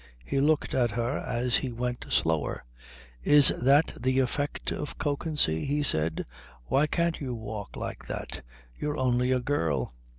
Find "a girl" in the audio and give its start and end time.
9.31-9.93